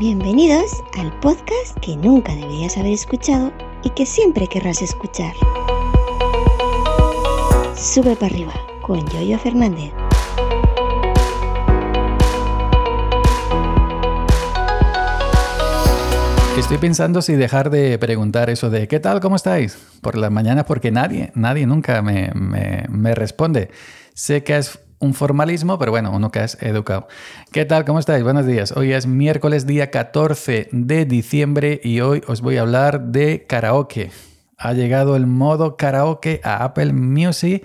Bienvenidos 0.00 0.82
al 0.98 1.12
podcast 1.20 1.78
que 1.82 1.94
nunca 1.94 2.34
deberías 2.34 2.78
haber 2.78 2.94
escuchado 2.94 3.52
y 3.84 3.90
que 3.90 4.06
siempre 4.06 4.46
querrás 4.46 4.80
escuchar. 4.80 5.34
Sube 7.76 8.16
para 8.16 8.32
arriba 8.32 8.54
con 8.80 9.06
Yoyo 9.10 9.38
Fernández. 9.38 9.92
Estoy 16.56 16.78
pensando 16.78 17.20
si 17.20 17.34
dejar 17.34 17.68
de 17.68 17.98
preguntar 17.98 18.48
eso 18.48 18.70
de 18.70 18.88
¿qué 18.88 19.00
tal? 19.00 19.20
¿Cómo 19.20 19.36
estáis? 19.36 19.76
Por 20.00 20.16
las 20.16 20.30
mañanas 20.30 20.64
porque 20.64 20.90
nadie, 20.90 21.30
nadie 21.34 21.66
nunca 21.66 22.00
me, 22.00 22.30
me, 22.34 22.86
me 22.88 23.14
responde. 23.14 23.68
Sé 24.14 24.44
que 24.44 24.56
es 24.56 24.78
un 25.00 25.14
formalismo, 25.14 25.78
pero 25.78 25.90
bueno, 25.90 26.12
uno 26.12 26.30
que 26.30 26.44
es 26.44 26.56
educado. 26.60 27.08
¿Qué 27.50 27.64
tal? 27.64 27.84
¿Cómo 27.84 27.98
estáis? 27.98 28.22
Buenos 28.22 28.46
días. 28.46 28.72
Hoy 28.76 28.92
es 28.92 29.06
miércoles 29.06 29.66
día 29.66 29.90
14 29.90 30.68
de 30.70 31.04
diciembre 31.06 31.80
y 31.82 32.00
hoy 32.00 32.22
os 32.28 32.42
voy 32.42 32.58
a 32.58 32.60
hablar 32.60 33.06
de 33.06 33.46
karaoke. 33.48 34.12
Ha 34.58 34.74
llegado 34.74 35.16
el 35.16 35.26
modo 35.26 35.76
karaoke 35.76 36.42
a 36.44 36.64
Apple 36.64 36.92
Music 36.92 37.64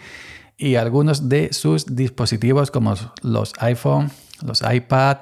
y 0.58 0.76
algunos 0.76 1.27
de 1.27 1.52
sus 1.52 1.96
dispositivos 1.96 2.72
como 2.72 2.96
los 3.22 3.54
iPhone, 3.60 4.12
los 4.41 4.62
iPad 4.62 5.18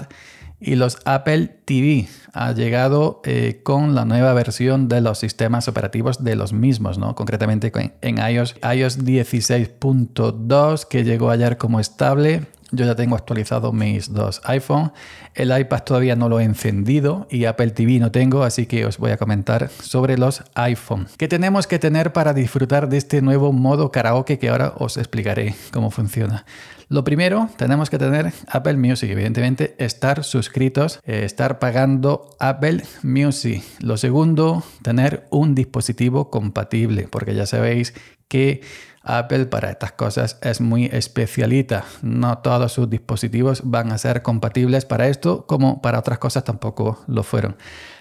y 0.63 0.75
los 0.75 0.99
Apple 1.05 1.47
TV 1.65 2.07
ha 2.33 2.51
llegado 2.53 3.21
eh, 3.25 3.61
con 3.63 3.93
la 3.93 4.05
nueva 4.05 4.33
versión 4.33 4.87
de 4.87 5.01
los 5.01 5.19
sistemas 5.19 5.67
operativos 5.67 6.23
de 6.23 6.35
los 6.35 6.53
mismos, 6.53 6.97
¿no? 6.97 7.15
Concretamente 7.15 7.71
en 8.01 8.17
iOS, 8.17 8.55
iOS 8.63 8.99
16.2 8.99 10.87
que 10.87 11.03
llegó 11.03 11.29
ayer 11.29 11.57
como 11.57 11.79
estable. 11.79 12.47
Yo 12.73 12.85
ya 12.85 12.95
tengo 12.95 13.15
actualizado 13.15 13.71
mis 13.71 14.11
dos 14.11 14.41
iPhone. 14.45 14.91
El 15.35 15.55
iPad 15.55 15.83
todavía 15.83 16.15
no 16.15 16.27
lo 16.27 16.39
he 16.39 16.43
encendido 16.43 17.27
y 17.29 17.45
Apple 17.45 17.69
TV 17.69 17.99
no 17.99 18.11
tengo, 18.11 18.41
así 18.41 18.65
que 18.65 18.87
os 18.87 18.97
voy 18.97 19.11
a 19.11 19.17
comentar 19.17 19.69
sobre 19.69 20.17
los 20.17 20.43
iPhone. 20.55 21.07
¿Qué 21.17 21.27
tenemos 21.27 21.67
que 21.67 21.77
tener 21.77 22.13
para 22.13 22.33
disfrutar 22.33 22.89
de 22.89 22.97
este 22.97 23.21
nuevo 23.21 23.51
modo 23.51 23.91
karaoke 23.91 24.39
que 24.39 24.49
ahora 24.49 24.73
os 24.75 24.97
explicaré 24.97 25.55
cómo 25.71 25.91
funciona? 25.91 26.45
Lo 26.89 27.03
primero, 27.03 27.47
tenemos 27.57 27.91
que 27.91 27.99
tener 27.99 28.33
Apple 28.47 28.77
Music, 28.77 29.09
evidentemente 29.11 29.75
estar 29.77 30.23
suscritos, 30.23 30.99
eh, 31.05 31.25
estar 31.25 31.59
pagando 31.59 32.35
Apple 32.39 32.83
Music. 33.03 33.63
Lo 33.81 33.97
segundo, 33.97 34.63
tener 34.81 35.27
un 35.29 35.53
dispositivo 35.53 36.31
compatible, 36.31 37.07
porque 37.07 37.35
ya 37.35 37.45
sabéis 37.45 37.93
que 38.27 38.61
Apple 39.03 39.45
para 39.47 39.69
estas 39.69 39.91
cosas 39.91 40.37
es 40.41 40.61
muy 40.61 40.85
especialita. 40.85 41.83
No 42.01 42.37
todos 42.39 42.71
sus 42.71 42.89
dispositivos 42.89 43.61
van 43.65 43.91
a 43.91 43.97
ser 43.97 44.21
compatibles 44.21 44.85
para 44.85 45.07
esto, 45.07 45.45
como 45.45 45.81
para 45.81 45.99
otras 45.99 46.19
cosas 46.19 46.43
tampoco 46.43 47.03
lo 47.07 47.23
fueron. 47.23 47.57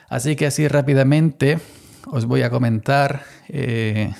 Así 0.08 0.36
que 0.36 0.46
así 0.46 0.68
rápidamente 0.68 1.58
os 2.06 2.26
voy 2.26 2.42
a 2.42 2.50
comentar 2.50 3.22
eh, 3.48 4.12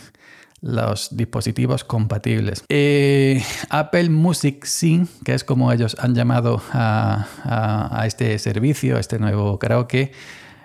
los 0.63 1.15
dispositivos 1.17 1.85
compatibles. 1.85 2.65
Eh, 2.69 3.43
Apple 3.69 4.09
Music 4.09 4.65
Sync, 4.65 5.09
que 5.25 5.35
es 5.35 5.45
como 5.45 5.73
ellos 5.73 5.97
han 5.99 6.15
llamado 6.15 6.63
a, 6.73 8.05
este 8.07 8.39
servicio, 8.39 8.97
a 8.97 9.01
este 9.01 9.19
nuevo 9.19 9.59
karaoke, 9.59 10.13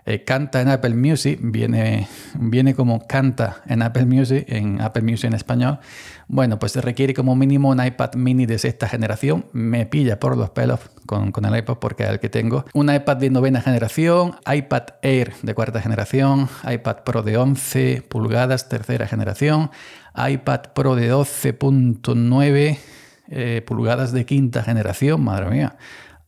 eh, 0.09 0.23
canta 0.23 0.61
en 0.61 0.69
Apple 0.69 0.93
Music, 0.93 1.37
viene, 1.41 2.07
viene 2.39 2.73
como 2.73 3.05
canta 3.05 3.61
en 3.67 3.81
Apple 3.81 4.05
Music, 4.05 4.45
en 4.47 4.79
Apple 4.79 5.01
Music 5.01 5.25
en 5.25 5.33
español. 5.33 5.79
Bueno, 6.29 6.59
pues 6.59 6.71
se 6.71 6.79
requiere 6.79 7.13
como 7.13 7.35
mínimo 7.35 7.71
un 7.71 7.85
iPad 7.85 8.13
mini 8.15 8.45
de 8.45 8.57
sexta 8.57 8.87
generación. 8.87 9.47
Me 9.51 9.85
pilla 9.85 10.17
por 10.17 10.37
los 10.37 10.49
pelos 10.51 10.79
con, 11.05 11.33
el 11.43 11.57
iPad 11.57 11.75
porque 11.79 12.03
es 12.03 12.09
el 12.09 12.21
que 12.21 12.29
tengo. 12.29 12.63
Un 12.73 12.89
iPad 12.89 13.17
de 13.17 13.29
novena 13.29 13.59
generación, 13.59 14.35
iPad 14.49 14.83
Air 15.01 15.33
de 15.41 15.53
cuarta 15.53 15.81
generación, 15.81 16.47
iPad 16.63 17.03
Pro 17.03 17.21
de 17.21 17.35
11 17.35 18.03
pulgadas, 18.07 18.69
tercera 18.69 19.07
generación, 19.07 19.71
iPad 20.15 20.61
Pro 20.73 20.95
de 20.95 21.11
12.9 21.11 22.77
eh, 23.29 23.61
pulgadas 23.67 24.13
de 24.13 24.25
quinta 24.25 24.63
generación, 24.63 25.21
madre 25.21 25.49
mía 25.49 25.75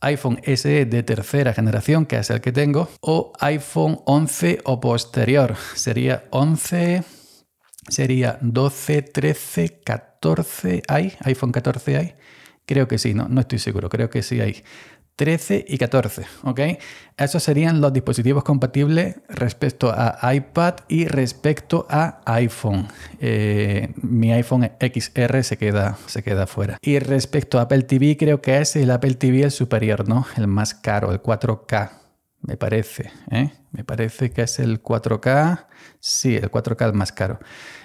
iPhone 0.00 0.40
SE 0.44 0.86
de 0.86 1.02
tercera 1.02 1.52
generación, 1.52 2.06
que 2.06 2.16
es 2.16 2.30
el 2.30 2.40
que 2.40 2.52
tengo, 2.52 2.88
o 3.00 3.32
iPhone 3.40 4.00
11 4.06 4.60
o 4.64 4.80
posterior. 4.80 5.56
Sería 5.74 6.24
11, 6.30 7.02
sería 7.88 8.38
12, 8.40 9.02
13, 9.02 9.80
14, 9.84 10.82
¿hay? 10.88 11.12
iPhone 11.20 11.52
14 11.52 11.96
hay. 11.96 12.14
Creo 12.66 12.88
que 12.88 12.98
sí, 12.98 13.14
no, 13.14 13.28
no 13.28 13.40
estoy 13.40 13.58
seguro, 13.58 13.88
creo 13.88 14.10
que 14.10 14.22
sí 14.22 14.40
hay. 14.40 14.62
13 15.20 15.66
y 15.68 15.76
14, 15.76 16.24
¿ok? 16.44 16.60
Esos 17.18 17.42
serían 17.42 17.82
los 17.82 17.92
dispositivos 17.92 18.42
compatibles 18.42 19.16
respecto 19.28 19.92
a 19.94 20.34
iPad 20.34 20.76
y 20.88 21.08
respecto 21.08 21.86
a 21.90 22.22
iPhone. 22.24 22.88
Eh, 23.20 23.92
mi 23.96 24.32
iPhone 24.32 24.70
XR 24.80 25.44
se 25.44 25.58
queda, 25.58 25.98
se 26.06 26.22
queda 26.22 26.46
fuera. 26.46 26.78
Y 26.80 27.00
respecto 27.00 27.58
a 27.58 27.62
Apple 27.64 27.82
TV, 27.82 28.16
creo 28.16 28.40
que 28.40 28.62
es 28.62 28.76
el 28.76 28.90
Apple 28.90 29.12
TV 29.12 29.42
el 29.42 29.50
superior, 29.50 30.08
¿no? 30.08 30.24
El 30.38 30.46
más 30.46 30.72
caro, 30.72 31.12
el 31.12 31.20
4K, 31.20 31.90
me 32.42 32.56
parece, 32.56 33.10
¿eh? 33.30 33.52
Me 33.72 33.84
parece 33.84 34.30
que 34.30 34.42
es 34.42 34.58
el 34.58 34.82
4K, 34.82 35.66
sí, 36.00 36.36
el 36.36 36.50
4K 36.50 36.86
el 36.86 36.92
más 36.94 37.12
caro. 37.12 37.38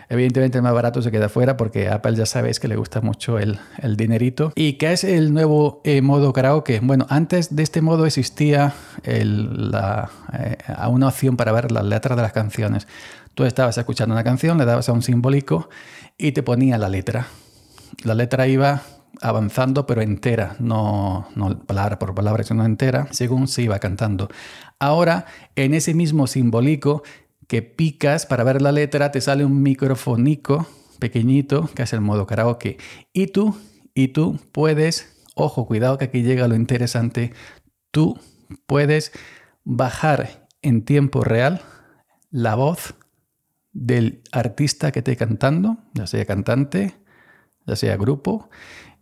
Evidentemente 0.09 0.57
el 0.57 0.63
más 0.63 0.73
barato 0.73 1.01
se 1.01 1.11
queda 1.11 1.29
fuera 1.29 1.57
porque 1.57 1.89
Apple 1.89 2.15
ya 2.15 2.25
sabéis 2.25 2.59
que 2.59 2.67
le 2.67 2.75
gusta 2.75 3.01
mucho 3.01 3.39
el, 3.39 3.59
dinerito. 3.97 4.51
¿Y 4.55 4.73
qué 4.73 4.93
es 4.93 5.03
el 5.03 5.33
nuevo 5.33 5.81
eh, 5.83 6.01
modo 6.01 6.31
karaoke? 6.31 6.79
Bueno, 6.81 7.05
antes 7.09 7.55
de 7.55 7.63
este 7.63 7.81
modo 7.81 8.05
existía 8.05 8.73
la, 9.03 10.09
eh, 10.33 10.57
una 10.89 11.07
opción 11.07 11.37
para 11.37 11.51
ver 11.51 11.71
las 11.71 11.83
letras 11.83 12.15
de 12.15 12.23
las 12.23 12.33
canciones. 12.33 12.87
Tú 13.33 13.43
estabas 13.45 13.77
escuchando 13.77 14.13
una 14.13 14.23
canción, 14.23 14.57
le 14.57 14.65
dabas 14.65 14.89
a 14.89 14.93
un 14.93 15.01
simbólico 15.01 15.69
y 16.17 16.31
te 16.31 16.43
ponía 16.43 16.77
la 16.77 16.89
letra. 16.89 17.27
La 18.03 18.13
letra 18.13 18.47
iba 18.47 18.83
avanzando 19.25 19.87
pero 19.87 20.01
entera, 20.01 20.55
no, 20.59 21.27
no 21.35 21.59
palabra 21.65 21.97
por 21.97 22.13
palabra, 22.13 22.43
sino 22.43 22.63
entera, 22.63 23.07
según 23.11 23.47
se 23.47 23.63
iba 23.63 23.79
cantando. 23.79 24.29
Ahora, 24.79 25.25
en 25.55 25.73
ese 25.73 25.95
mismo 25.95 26.27
simbólico 26.27 27.01
que 27.47 27.63
picas 27.63 28.27
para 28.27 28.43
ver 28.43 28.61
la 28.61 28.71
letra, 28.71 29.11
te 29.11 29.21
sale 29.21 29.43
un 29.43 29.63
microfonico 29.63 30.67
pequeñito, 30.99 31.69
que 31.73 31.83
es 31.83 31.93
el 31.93 32.01
modo 32.01 32.27
karaoke. 32.27 32.77
Y 33.13 33.27
tú, 33.27 33.57
y 33.95 34.09
tú 34.09 34.39
puedes, 34.51 35.23
ojo, 35.33 35.65
cuidado 35.65 35.97
que 35.97 36.05
aquí 36.05 36.21
llega 36.21 36.47
lo 36.47 36.55
interesante, 36.55 37.33
tú 37.91 38.19
puedes 38.67 39.11
bajar 39.63 40.47
en 40.61 40.85
tiempo 40.85 41.23
real 41.23 41.61
la 42.29 42.53
voz 42.53 42.93
del 43.73 44.21
artista 44.31 44.91
que 44.91 44.99
esté 44.99 45.17
cantando, 45.17 45.77
ya 45.95 46.05
sea 46.05 46.25
cantante, 46.25 46.95
ya 47.65 47.75
sea 47.75 47.97
grupo, 47.97 48.49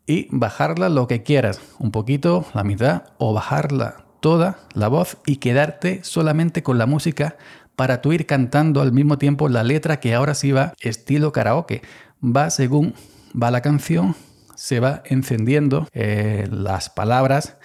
y 0.06 0.28
bajarla 0.32 0.90
lo 0.90 1.08
que 1.08 1.24
quieras, 1.24 1.62
un 1.80 1.92
poquito, 1.92 2.46
la 2.54 2.64
mitad, 2.64 3.04
o 3.18 3.34
bajarla 3.34 4.06
toda 4.20 4.60
la 4.74 4.88
voz 4.88 5.18
y 5.26 5.38
quedarte 5.38 6.04
solamente 6.04 6.64
con 6.64 6.78
la 6.78 6.86
música 6.86 7.38
para 7.76 8.02
tú 8.02 8.14
ir 8.14 8.26
cantando 8.26 8.82
al 8.82 8.92
mismo 8.92 9.18
tiempo 9.18 9.50
la 9.50 9.64
letra 9.64 10.00
que 10.00 10.14
ahora 10.14 10.34
sí 10.34 10.52
va 10.52 10.74
estilo 10.82 11.32
karaoke. 11.32 11.82
Va 12.24 12.50
según 12.50 12.94
va 13.42 13.52
la 13.52 13.62
canción, 13.62 14.16
se 14.56 14.80
va 14.80 15.02
encendiendo 15.06 15.88
eh, 15.94 16.48
las 16.52 16.90
palabras 16.90 17.58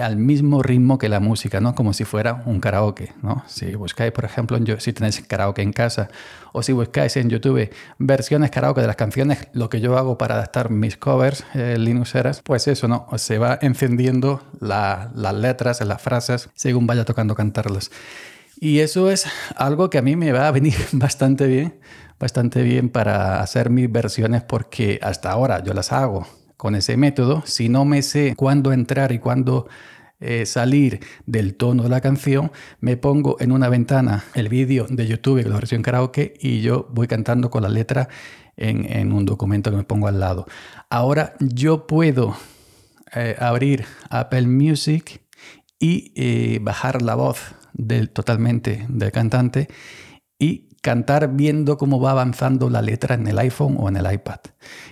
al 0.00 0.16
mismo 0.16 0.62
ritmo 0.62 0.98
que 0.98 1.08
la 1.08 1.20
música, 1.20 1.60
¿no? 1.60 1.74
Como 1.74 1.92
si 1.92 2.04
fuera 2.04 2.42
un 2.46 2.60
karaoke, 2.60 3.12
¿no? 3.22 3.42
Si 3.46 3.74
buscáis, 3.74 4.12
por 4.12 4.24
ejemplo, 4.24 4.58
si 4.78 4.92
tenéis 4.92 5.20
karaoke 5.26 5.62
en 5.62 5.72
casa 5.72 6.08
o 6.52 6.62
si 6.62 6.72
buscáis 6.72 7.16
en 7.16 7.30
YouTube 7.30 7.70
versiones 7.98 8.50
karaoke 8.50 8.80
de 8.80 8.86
las 8.86 8.96
canciones, 8.96 9.48
lo 9.52 9.68
que 9.68 9.80
yo 9.80 9.96
hago 9.96 10.18
para 10.18 10.34
adaptar 10.34 10.70
mis 10.70 10.96
covers 10.96 11.44
eh, 11.54 11.76
Linuxeras, 11.78 12.42
pues 12.42 12.68
eso, 12.68 12.88
¿no? 12.88 13.06
Se 13.16 13.38
va 13.38 13.58
encendiendo 13.60 14.42
las 14.60 15.34
letras, 15.34 15.80
las 15.80 16.02
frases, 16.02 16.48
según 16.54 16.86
vaya 16.86 17.04
tocando 17.04 17.34
cantarlas. 17.34 17.90
Y 18.58 18.80
eso 18.80 19.10
es 19.10 19.26
algo 19.56 19.90
que 19.90 19.98
a 19.98 20.02
mí 20.02 20.16
me 20.16 20.32
va 20.32 20.48
a 20.48 20.50
venir 20.50 20.76
bastante 20.92 21.46
bien, 21.46 21.78
bastante 22.18 22.62
bien 22.62 22.88
para 22.88 23.40
hacer 23.40 23.70
mis 23.70 23.90
versiones 23.90 24.42
porque 24.42 24.98
hasta 25.02 25.30
ahora 25.30 25.62
yo 25.62 25.74
las 25.74 25.92
hago 25.92 26.26
con 26.56 26.74
ese 26.74 26.96
método. 26.96 27.42
Si 27.46 27.68
no 27.68 27.84
me 27.84 28.02
sé 28.02 28.34
cuándo 28.36 28.72
entrar 28.72 29.12
y 29.12 29.18
cuándo 29.18 29.68
eh, 30.18 30.46
salir 30.46 31.00
del 31.26 31.56
tono 31.56 31.82
de 31.82 31.88
la 31.88 32.00
canción, 32.00 32.50
me 32.80 32.96
pongo 32.96 33.36
en 33.40 33.52
una 33.52 33.68
ventana 33.68 34.24
el 34.34 34.48
vídeo 34.48 34.86
de 34.88 35.06
YouTube, 35.06 35.46
la 35.46 35.54
versión 35.54 35.82
karaoke, 35.82 36.34
y 36.40 36.62
yo 36.62 36.88
voy 36.90 37.06
cantando 37.06 37.50
con 37.50 37.62
la 37.62 37.68
letra 37.68 38.08
en, 38.56 39.12
un 39.12 39.26
documento 39.26 39.70
que 39.70 39.76
me 39.76 39.84
pongo 39.84 40.08
al 40.08 40.18
lado. 40.18 40.46
Ahora 40.88 41.34
yo 41.40 41.86
puedo 41.86 42.34
eh, 43.14 43.36
abrir 43.38 43.84
Apple 44.08 44.46
Music 44.46 45.20
y 45.78 46.12
eh, 46.16 46.58
bajar 46.62 47.02
la 47.02 47.14
voz 47.14 47.54
del, 47.74 48.08
totalmente 48.08 48.86
del 48.88 49.12
cantante 49.12 49.68
y 50.38 50.65
cantar 50.86 51.34
viendo 51.34 51.76
cómo 51.78 51.98
va 51.98 52.12
avanzando 52.12 52.70
la 52.70 52.80
letra 52.80 53.16
en 53.16 53.26
el 53.26 53.40
iPhone 53.40 53.74
o 53.76 53.88
en 53.88 53.96
el 53.96 54.06
iPad. 54.06 54.38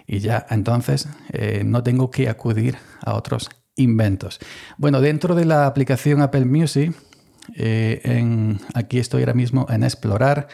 Y 0.08 0.18
ya 0.18 0.44
entonces 0.50 1.06
eh, 1.32 1.62
no 1.64 1.84
tengo 1.84 2.10
que 2.10 2.28
acudir 2.28 2.74
a 3.00 3.14
otros 3.14 3.48
inventos. 3.76 4.40
Bueno, 4.76 5.00
dentro 5.00 5.36
de 5.36 5.44
la 5.44 5.66
aplicación 5.66 6.20
Apple 6.20 6.46
Music 6.46 6.92
Eh, 7.56 8.00
en, 8.04 8.58
aquí 8.72 8.98
estoy 8.98 9.20
ahora 9.22 9.34
mismo 9.34 9.66
en 9.68 9.82
Explorar. 9.82 10.48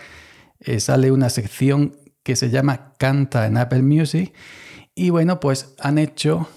Eh, 0.59 0.81
sale 0.81 1.11
una 1.11 1.31
sección 1.31 1.93
que 2.25 2.35
se 2.35 2.51
llama 2.51 2.93
Canta 2.99 3.47
en 3.47 3.57
Apple 3.57 3.83
Music. 3.83 4.35
Y 4.95 5.11
bueno, 5.11 5.39
pues 5.39 5.75
han 5.79 5.97
hecho 5.99 6.49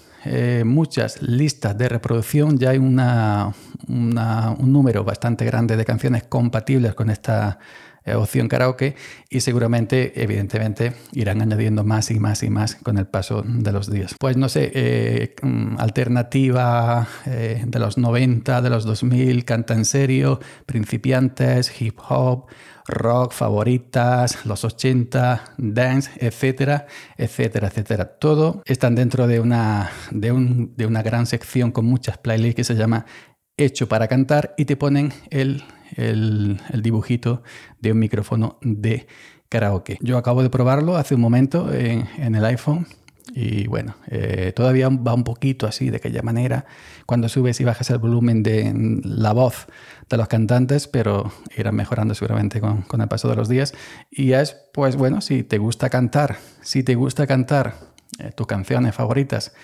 muchas 0.64 1.20
listas 1.20 1.76
de 1.76 1.88
reproducción. 1.88 2.58
Ya 2.58 2.70
hay 2.70 2.78
una, 2.78 3.52
un 3.88 4.72
número 4.72 5.04
bastante 5.04 5.44
grande 5.44 5.76
de 5.76 5.84
canciones 5.84 6.24
compatibles 6.24 6.94
con 6.94 7.10
esta 7.10 7.58
eh, 8.06 8.16
opción 8.16 8.48
karaoke 8.48 8.96
y 9.30 9.40
seguramente, 9.40 10.22
evidentemente, 10.22 10.92
irán 11.12 11.40
añadiendo 11.40 11.84
más 11.84 12.10
y 12.10 12.20
más 12.20 12.42
y 12.42 12.50
más 12.50 12.74
con 12.74 12.98
el 12.98 13.06
paso 13.06 13.42
de 13.46 13.72
los 13.72 13.90
días. 13.90 14.14
Pues 14.18 14.36
no 14.36 14.50
sé, 14.50 14.70
eh, 14.74 15.34
mm, 15.40 15.76
alternativa 15.78 17.08
eh, 17.24 17.64
de 17.66 17.78
los 17.78 17.96
90, 17.96 18.60
de 18.60 18.68
los 18.68 18.84
2000, 18.84 19.46
canta 19.46 19.72
en 19.72 19.86
serio, 19.86 20.38
principiantes, 20.66 21.80
hip 21.80 21.98
hop, 22.06 22.44
rock, 22.86 23.32
favoritas, 23.32 24.44
los 24.44 24.64
80, 24.64 25.54
dance, 25.56 26.10
etcétera, 26.16 26.86
etcétera, 27.16 27.68
etcétera. 27.68 28.04
Todo 28.04 28.62
están 28.66 28.94
dentro 28.94 29.26
de 29.26 29.40
una, 29.40 29.90
de, 30.10 30.30
un, 30.30 30.74
de 30.76 30.84
una 30.84 31.02
gran 31.02 31.24
sección 31.24 31.72
con 31.72 31.86
muchas 31.86 32.18
playlists 32.18 32.56
que 32.56 32.64
se 32.64 32.74
llama 32.74 33.06
Hecho 33.56 33.88
para 33.88 34.08
cantar 34.08 34.54
y 34.56 34.64
te 34.64 34.76
ponen 34.76 35.12
el 35.30 35.62
el, 35.96 36.60
dibujito 36.82 37.42
de 37.80 37.92
un 37.92 37.98
micrófono 37.98 38.58
de 38.62 39.06
karaoke. 39.48 39.98
Yo 40.00 40.18
acabo 40.18 40.42
de 40.42 40.50
probarlo 40.50 40.96
hace 40.96 41.14
un 41.14 41.20
momento 41.20 41.72
en, 41.72 42.34
el 42.34 42.44
iPhone 42.44 42.86
y 43.34 43.66
bueno, 43.66 43.96
eh, 44.08 44.52
todavía 44.54 44.88
va 44.88 45.14
un 45.14 45.24
poquito 45.24 45.66
así, 45.66 45.90
de 45.90 45.96
aquella 45.96 46.22
manera, 46.22 46.66
cuando 47.06 47.28
subes 47.28 47.60
y 47.60 47.64
bajas 47.64 47.90
el 47.90 47.98
volumen 47.98 48.42
de 48.42 48.72
la 49.02 49.32
voz 49.32 49.66
de 50.08 50.16
los 50.16 50.28
cantantes, 50.28 50.86
pero 50.88 51.32
irá 51.56 51.72
mejorando 51.72 52.14
seguramente 52.14 52.60
con, 52.60 52.84
el 53.00 53.08
paso 53.08 53.28
de 53.28 53.36
los 53.36 53.48
días. 53.48 53.74
Y 54.10 54.32
es, 54.32 54.56
pues 54.72 54.96
bueno, 54.96 55.20
si 55.20 55.42
te 55.42 55.58
gusta 55.58 55.88
cantar, 55.88 56.36
si 56.60 56.82
te 56.82 56.94
gusta 56.94 57.26
cantar 57.26 57.74
eh, 58.18 58.30
tus 58.32 58.46
canciones 58.46 58.94
favoritas 58.94 59.54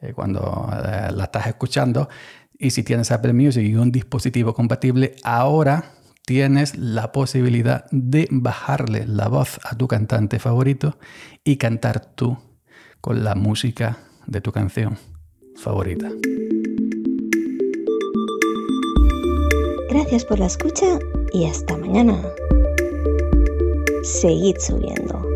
eh, 0.00 0.12
cuando 0.14 0.68
la 0.70 1.24
estás 1.24 1.46
escuchando, 1.46 2.08
y 2.60 2.70
si 2.70 2.82
tienes 2.82 3.10
Apple 3.10 3.32
Music 3.32 3.64
y 3.64 3.74
un 3.74 3.90
dispositivo 3.90 4.52
compatible, 4.52 5.16
ahora 5.24 5.94
tienes 6.26 6.76
la 6.76 7.10
posibilidad 7.10 7.86
de 7.90 8.28
bajarle 8.30 9.06
la 9.06 9.28
voz 9.28 9.58
a 9.64 9.76
tu 9.76 9.88
cantante 9.88 10.38
favorito 10.38 10.98
y 11.42 11.56
cantar 11.56 12.14
tú 12.14 12.36
con 13.00 13.24
la 13.24 13.34
música 13.34 13.98
de 14.26 14.42
tu 14.42 14.52
canción 14.52 14.98
favorita. 15.56 16.10
Gracias 19.88 20.26
por 20.26 20.38
la 20.38 20.46
escucha 20.46 20.98
y 21.32 21.46
hasta 21.46 21.78
mañana. 21.78 22.22
Seguid 24.02 24.56
subiendo. 24.58 25.29